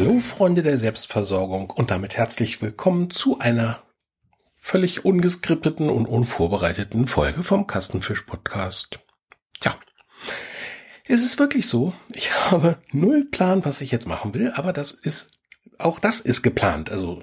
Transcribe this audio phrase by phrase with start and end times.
[0.00, 3.82] Hallo Freunde der Selbstversorgung und damit herzlich willkommen zu einer
[4.54, 9.00] völlig ungeskripteten und unvorbereiteten Folge vom Kastenfisch Podcast.
[9.58, 9.76] Tja,
[11.04, 14.92] es ist wirklich so, ich habe null Plan, was ich jetzt machen will, aber das
[14.92, 15.32] ist,
[15.78, 16.90] auch das ist geplant.
[16.90, 17.20] Also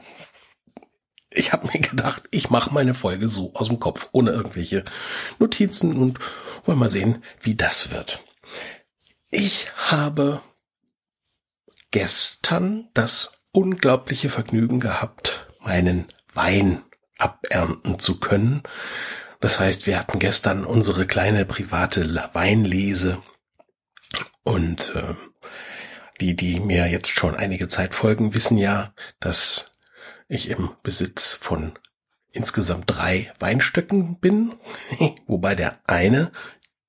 [1.29, 4.83] ich habe mir gedacht, ich mache meine Folge so aus dem Kopf, ohne irgendwelche
[5.39, 6.19] Notizen und
[6.65, 8.21] wollen mal sehen, wie das wird.
[9.31, 10.41] Ich habe
[11.91, 16.83] gestern das unglaubliche Vergnügen gehabt, meinen Wein
[17.17, 18.63] abernten zu können.
[19.39, 23.21] Das heißt, wir hatten gestern unsere kleine private Weinlese
[24.43, 25.13] und äh,
[26.21, 29.71] die, die mir jetzt schon einige Zeit folgen, wissen ja, dass
[30.27, 31.77] ich im Besitz von
[32.31, 34.55] insgesamt drei Weinstöcken bin,
[35.27, 36.31] wobei der eine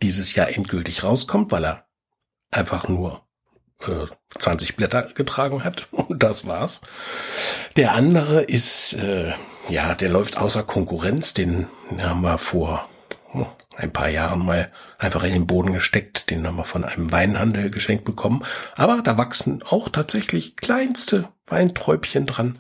[0.02, 1.88] dieses Jahr endgültig rauskommt, weil er
[2.50, 3.25] einfach nur
[4.38, 6.80] 20 äh, Blätter getragen hat und das war's.
[7.76, 9.32] Der andere ist, äh,
[9.68, 11.68] ja, der läuft außer Konkurrenz, den
[12.00, 12.88] haben wir vor
[13.30, 17.12] hm, ein paar Jahren mal einfach in den Boden gesteckt, den haben wir von einem
[17.12, 22.58] Weinhandel geschenkt bekommen, aber da wachsen auch tatsächlich kleinste Weinträubchen dran.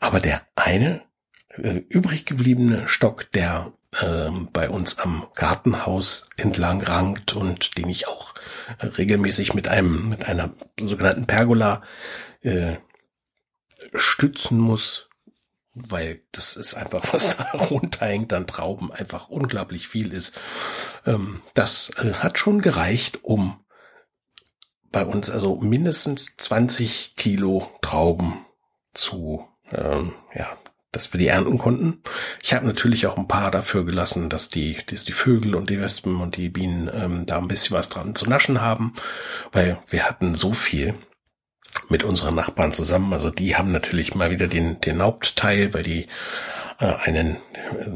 [0.00, 1.02] Aber der eine
[1.50, 8.08] äh, übrig gebliebene Stock, der äh, bei uns am Gartenhaus entlang rankt und den ich
[8.08, 8.34] auch
[8.80, 11.82] regelmäßig mit einem, mit einer sogenannten Pergola
[12.42, 12.76] äh,
[13.94, 15.08] stützen muss,
[15.74, 20.38] weil das ist einfach, was da runterhängt an Trauben, einfach unglaublich viel ist.
[21.06, 23.64] Ähm, das äh, hat schon gereicht, um
[24.92, 28.44] bei uns also mindestens 20 Kilo Trauben
[28.92, 30.58] zu ähm, ja,
[30.92, 32.02] dass wir die ernten konnten.
[32.42, 35.80] Ich habe natürlich auch ein paar dafür gelassen, dass die, dass die Vögel und die
[35.80, 38.94] Wespen und die Bienen ähm, da ein bisschen was dran zu naschen haben,
[39.52, 40.94] weil wir hatten so viel
[41.88, 43.12] mit unseren Nachbarn zusammen.
[43.12, 46.08] Also die haben natürlich mal wieder den, den Hauptteil, weil die
[46.78, 47.36] äh, einen,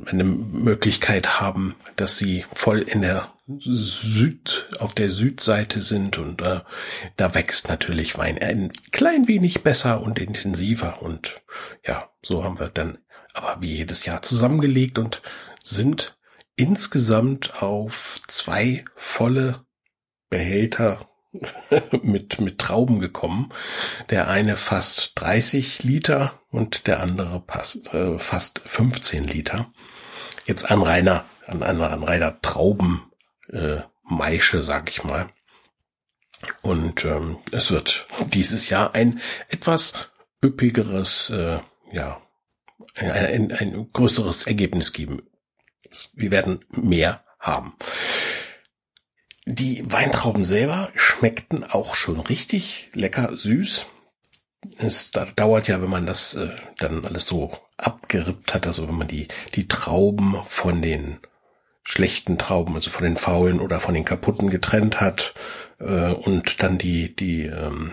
[0.07, 6.61] eine Möglichkeit haben, dass sie voll in der Süd, auf der Südseite sind und äh,
[7.17, 11.43] da wächst natürlich Wein ein klein wenig besser und intensiver und
[11.87, 12.99] ja, so haben wir dann
[13.35, 15.23] aber wie jedes Jahr zusammengelegt und
[15.63, 16.17] sind
[16.57, 19.65] insgesamt auf zwei volle
[20.31, 21.09] Behälter
[22.03, 23.53] mit, mit Trauben gekommen.
[24.11, 29.73] Der eine fast 30 Liter und der andere fast, äh, fast 15 Liter.
[30.47, 33.03] Jetzt ein reiner, an einer, an reiner Trauben,
[33.49, 35.29] äh, Maische, sag ich mal.
[36.63, 39.95] Und ähm, es wird dieses Jahr ein etwas
[40.45, 41.61] üppigeres, äh,
[41.93, 42.21] ja,
[42.95, 45.23] ein, ein, ein größeres Ergebnis geben.
[46.15, 47.75] Wir werden mehr haben.
[49.47, 53.87] Die Weintrauben selber schmeckten auch schon richtig lecker süß.
[54.79, 59.09] Es dauert ja, wenn man das äh, dann alles so abgerippt hat, also wenn man
[59.09, 61.19] die, die Trauben von den
[61.85, 65.35] schlechten Trauben, also von den faulen oder von den kaputten getrennt hat
[65.79, 67.93] äh, und dann die die ähm,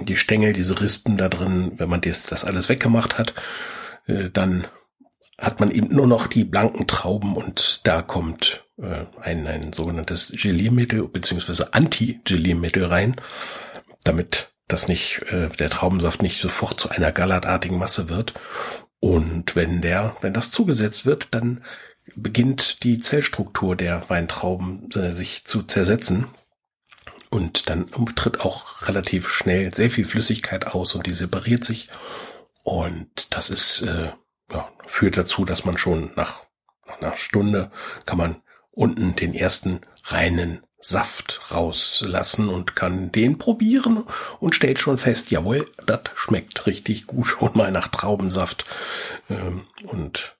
[0.00, 3.34] die Stängel, diese Rispen da drin, wenn man das, das alles weggemacht hat,
[4.06, 4.66] äh, dann
[5.38, 10.32] hat man eben nur noch die blanken Trauben und da kommt äh, ein, ein sogenanntes
[10.34, 13.16] Geliermittel beziehungsweise Anti-Geliermittel rein,
[14.04, 18.34] damit das nicht, äh, der Traubensaft nicht sofort zu einer gallertartigen Masse wird.
[18.98, 21.62] Und wenn der, wenn das zugesetzt wird, dann
[22.14, 26.28] beginnt die Zellstruktur der Weintrauben äh, sich zu zersetzen.
[27.30, 31.88] Und dann tritt auch relativ schnell sehr viel Flüssigkeit aus und die separiert sich.
[32.62, 34.12] Und das ist, äh,
[34.50, 36.44] ja, führt dazu, dass man schon nach,
[36.86, 37.70] nach einer Stunde
[38.04, 38.36] kann man
[38.70, 44.04] unten den ersten reinen Saft rauslassen und kann den probieren
[44.38, 48.66] und stellt schon fest, jawohl, das schmeckt richtig gut schon mal nach Traubensaft.
[49.28, 50.35] Ähm, und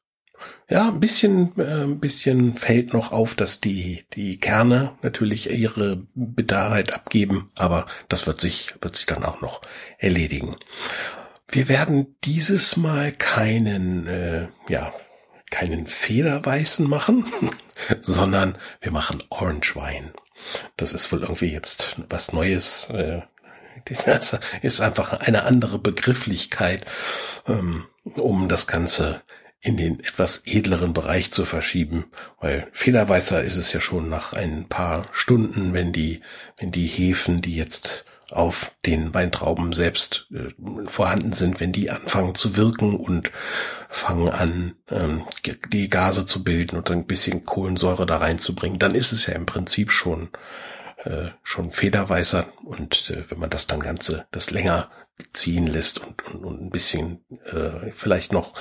[0.69, 6.03] ja, ein bisschen, äh, ein bisschen fällt noch auf, dass die, die Kerne natürlich ihre
[6.15, 9.63] Bitterheit abgeben, aber das wird sich, wird sich dann auch noch
[9.99, 10.57] erledigen.
[11.49, 14.93] Wir werden dieses Mal keinen, äh, ja,
[15.51, 17.25] keinen Federweißen machen,
[18.03, 20.13] sondern wir machen Orange Wein.
[20.77, 22.89] Das ist wohl irgendwie jetzt was Neues.
[22.91, 23.23] Äh,
[24.07, 26.85] das ist einfach eine andere Begrifflichkeit,
[27.47, 29.23] ähm, um das Ganze
[29.61, 32.07] in den etwas edleren Bereich zu verschieben,
[32.41, 36.21] weil Federweißer ist es ja schon nach ein paar Stunden, wenn die,
[36.59, 40.51] wenn die Hefen, die jetzt auf den Weintrauben selbst äh,
[40.87, 43.31] vorhanden sind, wenn die anfangen zu wirken und
[43.89, 45.25] fangen an, ähm,
[45.73, 49.47] die Gase zu bilden und ein bisschen Kohlensäure da reinzubringen, dann ist es ja im
[49.47, 50.31] Prinzip schon
[51.05, 54.91] äh, schon Federweißer und äh, wenn man das dann Ganze, das länger
[55.33, 58.55] ziehen lässt und, und, und ein bisschen äh, vielleicht noch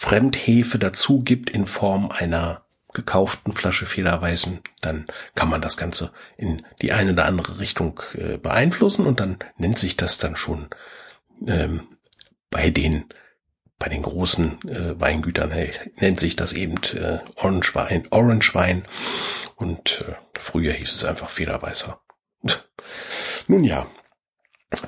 [0.00, 2.64] Fremdhefe dazu gibt in Form einer
[2.94, 8.38] gekauften Flasche Federweißen, dann kann man das Ganze in die eine oder andere Richtung äh,
[8.38, 10.70] beeinflussen und dann nennt sich das dann schon
[11.46, 11.82] ähm,
[12.48, 13.04] bei den
[13.78, 18.86] bei den großen äh, Weingütern hey, nennt sich das eben äh, Orange Wein, Orange Wein
[19.56, 22.00] und äh, früher hieß es einfach Federweißer.
[23.48, 23.86] Nun ja,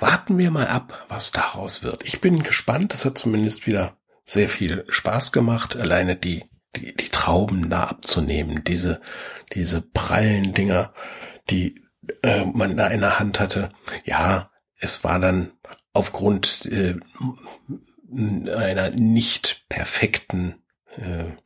[0.01, 2.03] warten wir mal ab, was daraus wird.
[2.03, 2.95] Ich bin gespannt.
[2.95, 6.45] Das hat zumindest wieder sehr viel Spaß gemacht, alleine die
[6.77, 9.01] die, die Trauben da abzunehmen, diese,
[9.53, 10.93] diese prallen Dinger,
[11.51, 11.83] die
[12.23, 13.71] äh, man da in der Hand hatte.
[14.05, 15.53] Ja, es war dann
[15.93, 16.97] aufgrund äh,
[18.11, 20.63] einer nicht perfekten,
[20.97, 21.37] äh,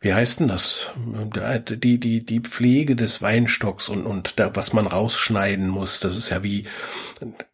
[0.00, 0.90] wie heißt denn das?
[0.96, 6.28] Die, die, die Pflege des Weinstocks und, und da, was man rausschneiden muss, das ist
[6.28, 6.68] ja wie,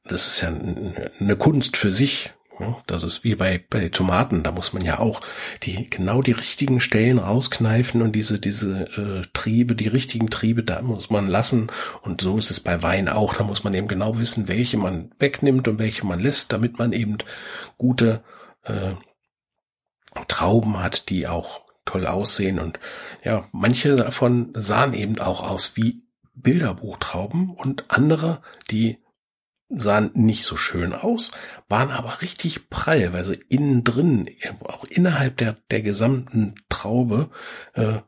[0.05, 2.35] das ist ja eine Kunst für sich.
[2.87, 5.21] Das ist wie bei, bei Tomaten, da muss man ja auch
[5.65, 10.81] die genau die richtigen Stellen rauskneifen und diese diese äh, Triebe, die richtigen Triebe, da
[10.83, 11.71] muss man lassen
[12.03, 13.35] und so ist es bei Wein auch.
[13.35, 16.93] Da muss man eben genau wissen, welche man wegnimmt und welche man lässt, damit man
[16.93, 17.19] eben
[17.77, 18.23] gute
[18.63, 18.93] äh,
[20.29, 22.79] Trauben hat, die auch toll aussehen und
[23.25, 26.03] ja, manche davon sahen eben auch aus wie
[26.35, 28.41] Bilderbuchtrauben und andere,
[28.71, 28.99] die
[29.77, 31.31] sahen nicht so schön aus,
[31.69, 34.29] waren aber richtig prall, weil sie innen drin,
[34.65, 37.31] auch innerhalb der, der gesamten Traube,
[37.75, 37.99] äh,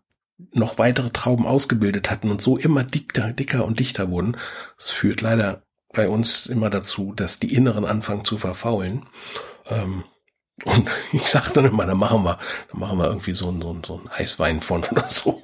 [0.53, 4.37] noch weitere Trauben ausgebildet hatten und so immer dicker, dicker und dichter wurden.
[4.77, 9.07] Das führt leider bei uns immer dazu, dass die Inneren anfangen zu verfaulen.
[9.69, 10.05] Ähm,
[10.65, 12.39] und ich sag dann immer, dann machen wir,
[12.71, 15.41] dann machen wir irgendwie so ein, so ein, so ein Eiswein von oder so.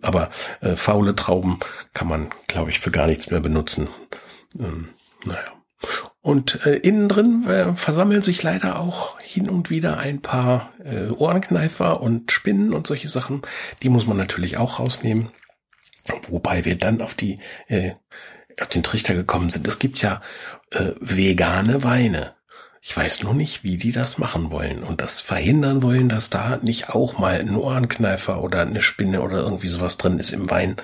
[0.00, 0.30] Aber
[0.60, 1.60] äh, faule Trauben
[1.94, 3.88] kann man, glaube ich, für gar nichts mehr benutzen.
[4.58, 4.88] Ähm,
[5.24, 5.61] naja.
[6.22, 11.08] Und äh, innen drin äh, versammeln sich leider auch hin und wieder ein paar äh,
[11.10, 13.42] Ohrenkneifer und Spinnen und solche Sachen.
[13.82, 15.30] Die muss man natürlich auch rausnehmen.
[16.28, 17.92] Wobei wir dann auf die äh,
[18.60, 19.66] auf den Trichter gekommen sind.
[19.66, 20.22] Es gibt ja
[20.70, 22.34] äh, vegane Weine.
[22.80, 26.58] Ich weiß nur nicht, wie die das machen wollen und das verhindern wollen, dass da
[26.62, 30.76] nicht auch mal ein Ohrenkneifer oder eine Spinne oder irgendwie sowas drin ist im Wein.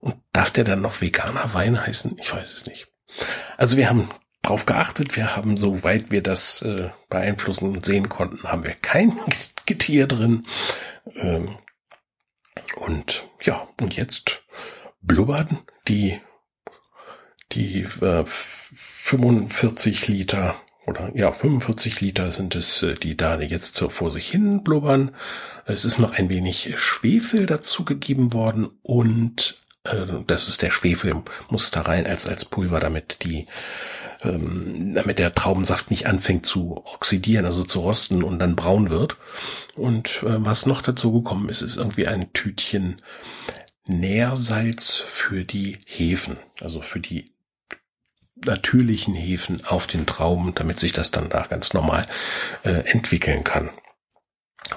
[0.00, 2.16] Und darf der dann noch veganer Wein heißen?
[2.20, 2.88] Ich weiß es nicht.
[3.56, 4.08] Also wir haben
[4.46, 5.16] drauf geachtet.
[5.16, 9.18] Wir haben, soweit wir das äh, beeinflussen und sehen konnten, haben wir kein
[9.66, 10.46] Getier drin.
[11.14, 11.58] Ähm,
[12.76, 14.44] und ja, und jetzt
[15.00, 15.58] blubbern
[15.88, 16.20] die,
[17.52, 20.56] die äh, 45 Liter
[20.86, 25.14] oder ja, 45 Liter sind es, äh, die da jetzt vor sich hin blubbern.
[25.64, 29.60] Es ist noch ein wenig Schwefel dazugegeben worden und
[30.26, 33.46] das ist der Schwefel, muss da rein als, als Pulver, damit die
[34.22, 39.16] ähm, damit der Traubensaft nicht anfängt zu oxidieren, also zu rosten und dann braun wird.
[39.74, 43.02] Und äh, was noch dazu gekommen ist, ist irgendwie ein Tütchen
[43.84, 47.32] Nährsalz für die Hefen, also für die
[48.44, 52.06] natürlichen Hefen auf den Trauben, damit sich das dann da ganz normal
[52.64, 53.70] äh, entwickeln kann.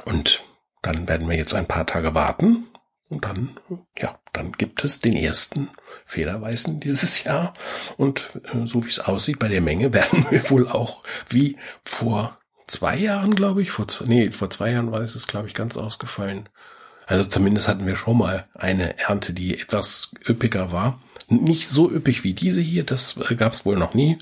[0.05, 0.43] Und
[0.81, 2.68] dann werden wir jetzt ein paar Tage warten
[3.09, 3.57] und dann,
[3.97, 5.69] ja, dann gibt es den ersten
[6.05, 7.53] Federweißen dieses Jahr.
[7.97, 12.37] Und äh, so wie es aussieht bei der Menge, werden wir wohl auch wie vor
[12.67, 16.49] zwei Jahren, glaube ich, vor, nee, vor zwei Jahren war es, glaube ich, ganz ausgefallen.
[17.07, 21.01] Also zumindest hatten wir schon mal eine Ernte, die etwas üppiger war.
[21.27, 24.19] Nicht so üppig wie diese hier, das äh, gab es wohl noch nie.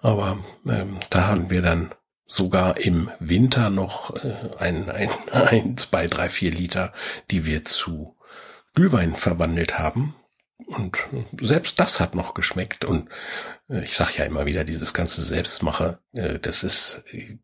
[0.00, 1.92] Aber ähm, da hatten wir dann
[2.32, 6.92] sogar im Winter noch äh, ein, ein, ein, zwei, drei, vier Liter,
[7.30, 8.16] die wir zu
[8.74, 10.14] Glühwein verwandelt haben.
[10.66, 11.08] Und
[11.38, 12.86] selbst das hat noch geschmeckt.
[12.86, 13.10] Und
[13.68, 17.36] äh, ich sage ja immer wieder, dieses ganze Selbstmache, äh, das ist äh,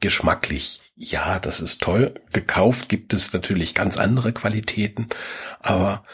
[0.00, 2.14] geschmacklich, ja, das ist toll.
[2.32, 5.10] Gekauft gibt es natürlich ganz andere Qualitäten,
[5.60, 6.04] aber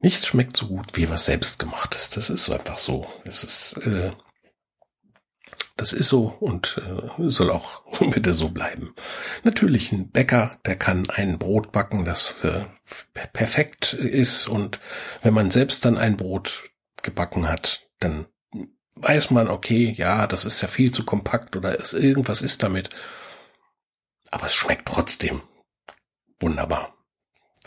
[0.00, 2.16] nichts schmeckt so gut wie was selbst gemacht ist.
[2.16, 3.06] Das ist einfach so.
[3.24, 4.12] Es ist äh,
[5.76, 8.94] das ist so und äh, soll auch bitte so bleiben.
[9.44, 12.64] Natürlich ein Bäcker, der kann ein Brot backen, das äh,
[13.32, 14.80] perfekt ist und
[15.22, 16.64] wenn man selbst dann ein Brot
[17.02, 18.26] gebacken hat, dann
[18.96, 22.90] weiß man, okay, ja, das ist ja viel zu kompakt oder ist, irgendwas ist damit.
[24.30, 25.42] Aber es schmeckt trotzdem
[26.40, 26.97] wunderbar.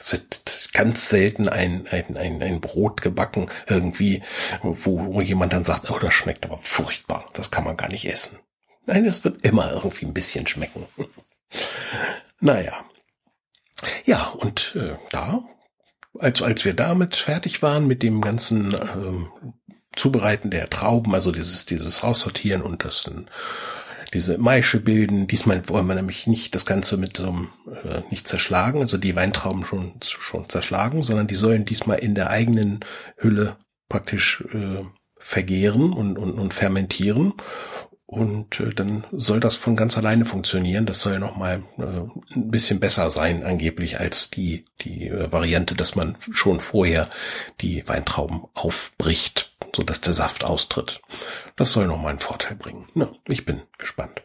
[0.09, 4.23] Wird ganz selten ein, ein, ein, ein Brot gebacken, irgendwie,
[4.61, 8.05] wo, wo jemand dann sagt, oh, das schmeckt aber furchtbar, das kann man gar nicht
[8.05, 8.39] essen.
[8.85, 10.85] Nein, es wird immer irgendwie ein bisschen schmecken.
[12.39, 12.73] naja.
[14.05, 15.43] Ja, und äh, da,
[16.19, 19.31] als, als wir damit fertig waren mit dem ganzen ähm,
[19.95, 23.09] Zubereiten der Trauben, also dieses, dieses Raussortieren und das
[24.13, 25.27] diese Maische bilden.
[25.27, 27.49] Diesmal wollen wir nämlich nicht das Ganze mit so einem,
[27.83, 32.29] äh, nicht zerschlagen, also die Weintrauben schon, schon zerschlagen, sondern die sollen diesmal in der
[32.29, 32.81] eigenen
[33.17, 33.57] Hülle
[33.89, 34.83] praktisch äh,
[35.17, 37.33] vergehren und, und, und fermentieren.
[38.11, 40.85] Und äh, dann soll das von ganz alleine funktionieren.
[40.85, 45.95] Das soll nochmal äh, ein bisschen besser sein, angeblich, als die, die äh, Variante, dass
[45.95, 47.07] man schon vorher
[47.61, 51.01] die Weintrauben aufbricht, so dass der Saft austritt.
[51.55, 52.87] Das soll nochmal einen Vorteil bringen.
[52.93, 54.21] Na, ich bin gespannt.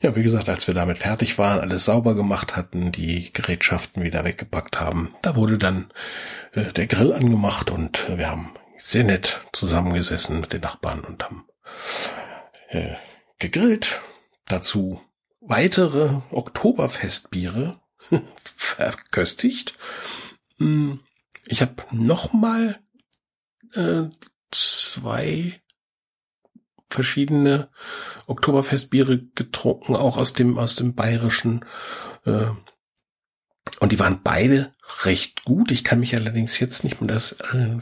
[0.00, 4.24] Ja, wie gesagt, als wir damit fertig waren, alles sauber gemacht hatten, die Gerätschaften wieder
[4.24, 5.92] weggepackt haben, da wurde dann
[6.52, 11.46] äh, der Grill angemacht und wir haben sehr nett zusammengesessen mit den Nachbarn und haben
[12.68, 12.94] äh,
[13.38, 14.00] gegrillt.
[14.46, 15.00] Dazu
[15.40, 17.80] weitere Oktoberfestbiere
[18.36, 19.74] verköstigt.
[20.58, 21.00] Hm,
[21.46, 22.80] ich habe noch mal
[23.74, 24.04] äh,
[24.54, 25.60] zwei
[26.88, 27.68] verschiedene
[28.26, 31.64] Oktoberfestbiere getrunken, auch aus dem aus dem bayerischen.
[32.24, 32.46] Äh,
[33.80, 35.70] und die waren beide recht gut.
[35.70, 37.32] Ich kann mich allerdings jetzt nicht mehr das.
[37.32, 37.78] Äh,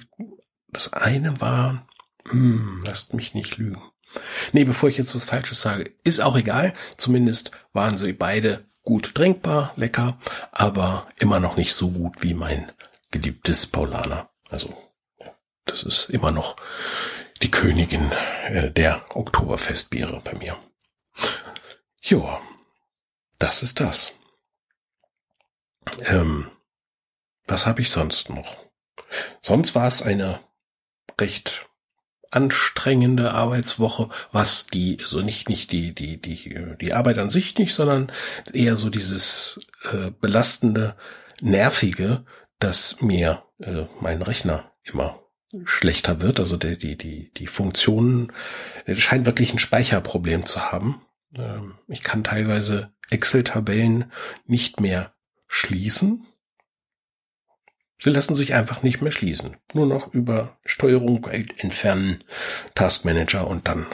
[0.69, 1.87] das eine war,
[2.29, 3.83] hm, lasst mich nicht lügen.
[4.53, 6.73] Nee, bevor ich jetzt was Falsches sage, ist auch egal.
[6.97, 10.19] Zumindest waren sie beide gut trinkbar, lecker,
[10.51, 12.73] aber immer noch nicht so gut wie mein
[13.11, 14.31] geliebtes Paulaner.
[14.51, 14.75] Also,
[15.65, 16.57] das ist immer noch
[17.43, 18.13] die Königin
[18.45, 20.57] äh, der Oktoberfestbiere bei mir.
[22.01, 22.41] Joa,
[23.39, 24.13] das ist das.
[26.05, 26.51] Ähm,
[27.47, 28.57] was habe ich sonst noch?
[29.41, 30.41] Sonst war es eine
[31.21, 31.67] recht
[32.31, 37.59] anstrengende Arbeitswoche, was die, so also nicht, nicht die, die, die, die Arbeit an sich
[37.59, 38.11] nicht, sondern
[38.55, 39.61] eher so dieses
[39.93, 40.97] äh, belastende,
[41.41, 42.25] nervige,
[42.59, 45.22] dass mir äh, mein Rechner immer
[45.65, 46.41] schlechter wird.
[46.41, 48.33] Also der, die, die, die Funktionen,
[48.95, 51.03] scheint wirklich ein Speicherproblem zu haben.
[51.37, 54.11] Ähm, ich kann teilweise Excel-Tabellen
[54.47, 55.15] nicht mehr
[55.49, 56.27] schließen,
[58.03, 59.59] Sie lassen sich einfach nicht mehr schließen.
[59.75, 62.25] Nur noch über Steuerung entfernen,
[62.75, 63.87] Taskmanager und dann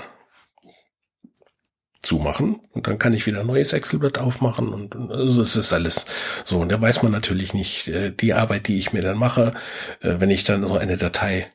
[2.00, 6.06] zumachen und dann kann ich wieder ein neues Excel-Blatt aufmachen und also es ist alles
[6.44, 9.52] so und da weiß man natürlich nicht äh, die Arbeit, die ich mir dann mache,
[10.00, 11.50] äh, wenn ich dann so eine Datei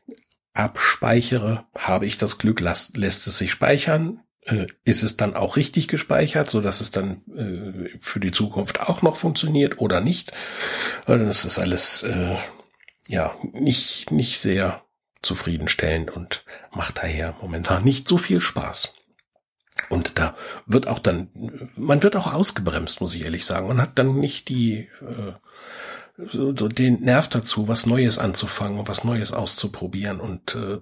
[0.53, 5.55] abspeichere, habe ich das Glück, lässt, lässt es sich speichern, äh, ist es dann auch
[5.55, 10.33] richtig gespeichert, so dass es dann äh, für die Zukunft auch noch funktioniert oder nicht.
[11.05, 12.35] Das ist alles äh,
[13.07, 14.83] ja nicht nicht sehr
[15.21, 18.93] zufriedenstellend und macht daher momentan nicht so viel Spaß.
[19.89, 20.35] Und da
[20.65, 21.29] wird auch dann,
[21.75, 23.67] man wird auch ausgebremst, muss ich ehrlich sagen.
[23.67, 25.33] Man hat dann nicht die äh,
[26.17, 30.79] so, den Nerv dazu, was Neues anzufangen, was Neues auszuprobieren und äh,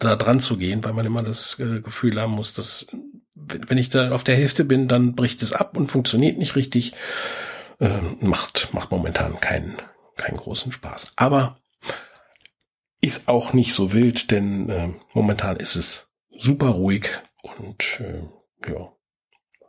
[0.00, 2.86] da dran zu gehen, weil man immer das äh, Gefühl haben muss, dass
[3.34, 6.94] wenn ich da auf der Hälfte bin, dann bricht es ab und funktioniert nicht richtig.
[7.78, 9.76] Äh, macht, macht momentan keinen,
[10.16, 11.12] keinen großen Spaß.
[11.16, 11.58] Aber
[13.02, 17.10] ist auch nicht so wild, denn äh, momentan ist es super ruhig
[17.58, 18.22] und äh,
[18.68, 18.92] ja,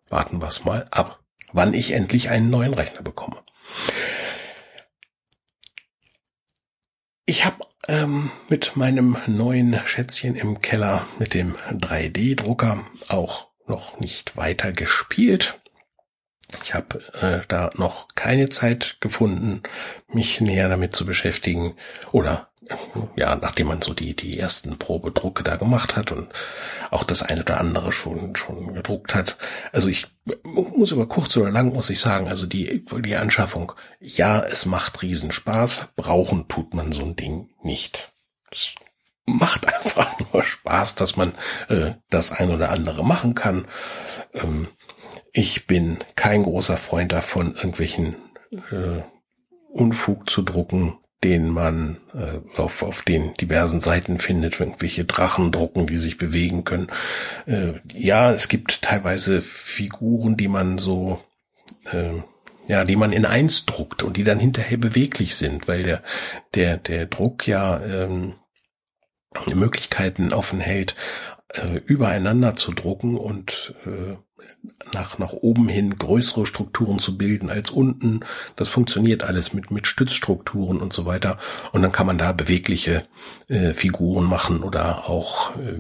[0.10, 1.20] warten wir es mal ab,
[1.52, 3.44] wann ich endlich einen neuen Rechner bekomme.
[7.26, 14.38] Ich habe ähm, mit meinem neuen Schätzchen im Keller mit dem 3D-Drucker auch noch nicht
[14.38, 15.60] weiter gespielt.
[16.64, 19.64] Ich habe äh, da noch keine Zeit gefunden,
[20.08, 21.76] mich näher damit zu beschäftigen
[22.12, 22.50] oder
[23.16, 26.30] ja, nachdem man so die, die ersten Probedrucke da gemacht hat und
[26.92, 29.38] auch das eine oder andere schon, schon gedruckt hat.
[29.72, 30.08] Also ich
[30.44, 35.02] muss über kurz oder lang muss ich sagen, also die, die Anschaffung, ja, es macht
[35.02, 38.14] Riesenspaß, brauchen tut man so ein Ding nicht.
[38.52, 38.72] Es
[39.26, 41.34] macht einfach nur Spaß, dass man
[41.70, 43.66] äh, das ein oder andere machen kann.
[44.34, 44.68] Ähm,
[45.38, 48.16] ich bin kein großer Freund davon, irgendwelchen
[48.72, 49.04] äh,
[49.72, 56.00] Unfug zu drucken, den man äh, auf, auf den diversen Seiten findet, irgendwelche Drachendrucken, die
[56.00, 56.88] sich bewegen können.
[57.46, 61.20] Äh, ja, es gibt teilweise Figuren, die man so,
[61.92, 62.20] äh,
[62.68, 66.02] ja, die man in eins druckt und die dann hinterher beweglich sind, weil der,
[66.56, 68.34] der, der Druck ja ähm,
[69.54, 70.96] Möglichkeiten offen hält,
[71.54, 74.16] äh, übereinander zu drucken und äh,
[74.94, 78.22] nach, nach oben hin größere Strukturen zu bilden als unten.
[78.56, 81.38] Das funktioniert alles mit, mit Stützstrukturen und so weiter.
[81.72, 83.06] Und dann kann man da bewegliche
[83.48, 85.80] äh, Figuren machen oder auch, äh,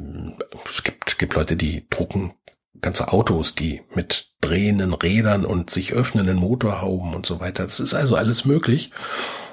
[0.71, 2.33] es gibt, gibt Leute, die drucken
[2.81, 7.65] ganze Autos, die mit drehenden Rädern und sich öffnenden Motorhauben und so weiter.
[7.65, 8.91] Das ist also alles möglich.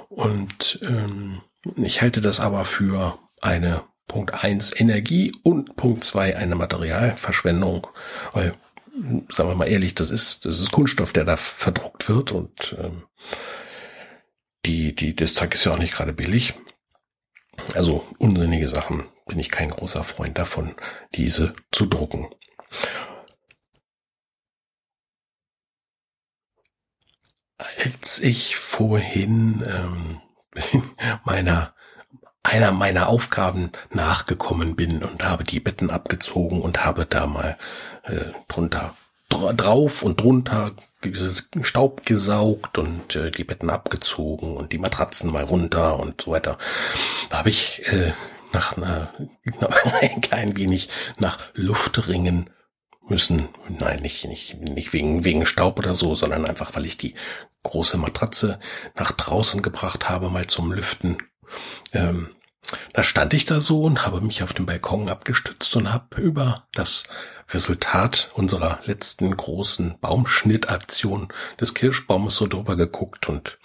[0.08, 1.40] Und ähm,
[1.76, 7.86] ich halte das aber für eine Punkt eins Energie und Punkt zwei eine Materialverschwendung.
[8.32, 8.54] Weil,
[9.28, 13.04] sagen wir mal ehrlich, das ist, das ist Kunststoff, der da verdruckt wird und ähm,
[14.64, 16.54] die, die, das Zeug ist ja auch nicht gerade billig.
[17.74, 20.74] Also unsinnige Sachen bin ich kein großer Freund davon,
[21.14, 22.28] diese zu drucken.
[27.58, 30.20] Als ich vorhin ähm,
[31.24, 31.73] meiner
[32.44, 37.58] einer meiner Aufgaben nachgekommen bin und habe die Betten abgezogen und habe da mal
[38.04, 38.94] äh, drunter
[39.30, 40.70] drauf und drunter
[41.62, 46.58] Staub gesaugt und äh, die Betten abgezogen und die Matratzen mal runter und so weiter.
[47.30, 48.12] Da habe ich äh,
[48.52, 49.12] nach einer,
[50.00, 52.50] ein klein wenig nach Luft ringen
[53.06, 53.48] müssen.
[53.68, 57.14] Nein, nicht, nicht, nicht wegen, wegen Staub oder so, sondern einfach, weil ich die
[57.64, 58.58] große Matratze
[58.94, 61.18] nach draußen gebracht habe, mal zum Lüften.
[61.92, 62.30] Ähm,
[62.92, 66.66] da stand ich da so und habe mich auf dem Balkon abgestützt und habe über
[66.72, 67.04] das
[67.50, 71.28] Resultat unserer letzten großen Baumschnittaktion
[71.60, 73.58] des Kirschbaumes so drüber geguckt und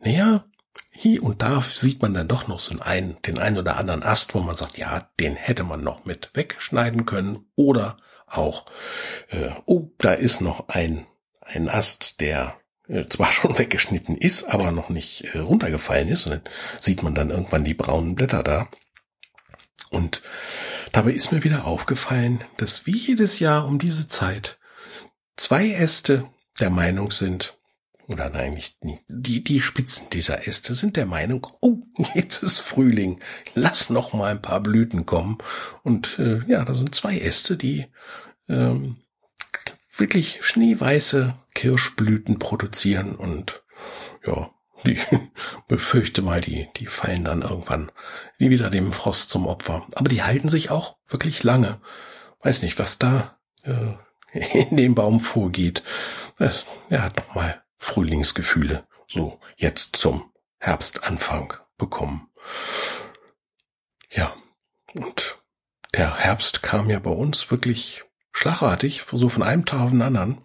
[0.00, 0.44] naja,
[0.90, 4.34] hier und da sieht man dann doch noch so einen, den einen oder anderen Ast,
[4.34, 8.64] wo man sagt, ja, den hätte man noch mit wegschneiden können oder auch,
[9.28, 11.06] äh, oh, da ist noch ein,
[11.40, 12.54] ein Ast, der
[13.08, 16.26] zwar schon weggeschnitten ist, aber noch nicht äh, runtergefallen ist.
[16.26, 16.42] Und dann
[16.78, 18.68] sieht man dann irgendwann die braunen Blätter da.
[19.90, 20.22] Und
[20.92, 24.58] dabei ist mir wieder aufgefallen, dass wie jedes Jahr um diese Zeit
[25.36, 26.28] zwei Äste
[26.60, 27.56] der Meinung sind,
[28.06, 28.76] oder nein, nicht,
[29.08, 31.78] die, die Spitzen dieser Äste sind der Meinung, oh,
[32.14, 33.20] jetzt ist Frühling,
[33.54, 35.38] lass noch mal ein paar Blüten kommen.
[35.82, 37.86] Und äh, ja, da sind zwei Äste, die
[38.48, 38.96] ähm,
[39.96, 43.62] wirklich schneeweiße Kirschblüten produzieren und
[44.26, 44.50] ja,
[44.84, 44.98] die
[45.68, 47.90] befürchte mal, die, die fallen dann irgendwann
[48.38, 49.86] wie wieder dem Frost zum Opfer.
[49.94, 51.80] Aber die halten sich auch wirklich lange.
[52.40, 53.94] Weiß nicht, was da äh,
[54.68, 55.82] in dem Baum vorgeht.
[56.38, 62.28] Es, er hat nochmal Frühlingsgefühle so jetzt zum Herbstanfang bekommen.
[64.10, 64.34] Ja,
[64.94, 65.38] und
[65.94, 70.38] der Herbst kam ja bei uns wirklich schlagartig, so von einem Tag auf den anderen.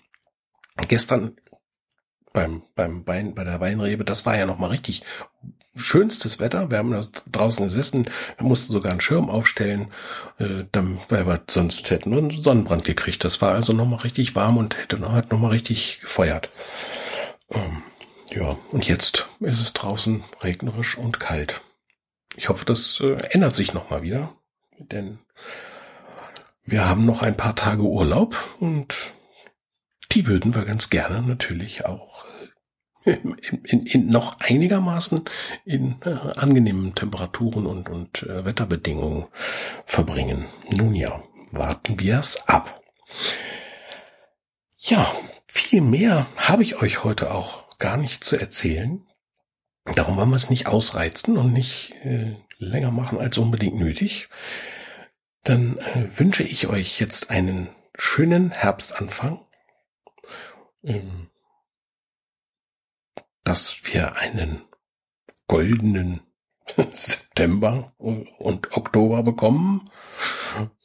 [0.87, 1.35] Gestern
[2.31, 5.01] beim, beim Wein, bei der Weinrebe, das war ja nochmal richtig
[5.75, 6.71] schönstes Wetter.
[6.71, 8.05] Wir haben da draußen gesessen,
[8.37, 9.91] wir mussten sogar einen Schirm aufstellen,
[10.37, 13.23] äh, dann, weil wir sonst hätten einen Sonnenbrand gekriegt.
[13.23, 16.49] Das war also nochmal richtig warm und hätte noch, hat nochmal richtig gefeuert.
[17.49, 17.83] Ähm,
[18.29, 21.61] ja, und jetzt ist es draußen regnerisch und kalt.
[22.35, 24.35] Ich hoffe, das äh, ändert sich nochmal wieder,
[24.77, 25.19] denn
[26.71, 29.13] wir haben noch ein paar Tage Urlaub und
[30.11, 32.25] die würden wir ganz gerne natürlich auch
[33.05, 35.25] äh, in, in, in noch einigermaßen
[35.65, 39.27] in äh, angenehmen Temperaturen und, und äh, Wetterbedingungen
[39.85, 40.45] verbringen.
[40.75, 42.81] Nun ja, warten wir es ab.
[44.77, 45.13] Ja,
[45.47, 49.05] viel mehr habe ich euch heute auch gar nicht zu erzählen.
[49.95, 54.29] Darum wollen wir es nicht ausreizen und nicht äh, länger machen als unbedingt nötig.
[55.43, 59.39] Dann äh, wünsche ich euch jetzt einen schönen Herbstanfang,
[60.83, 61.29] ähm,
[63.43, 64.61] dass wir einen
[65.47, 66.21] goldenen
[66.93, 68.27] September und
[68.77, 69.85] Oktober bekommen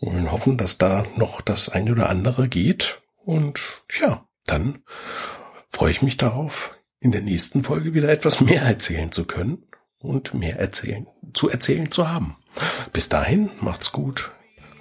[0.01, 3.03] und hoffen, dass da noch das eine oder andere geht.
[3.17, 4.83] Und ja, dann
[5.71, 9.67] freue ich mich darauf, in der nächsten Folge wieder etwas mehr erzählen zu können
[9.99, 12.37] und mehr erzählen, zu erzählen zu haben.
[12.93, 14.33] Bis dahin, macht's gut.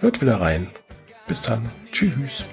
[0.04, 0.70] Hört wieder rein.
[1.30, 1.72] Bis dann.
[1.90, 2.44] Tschüss.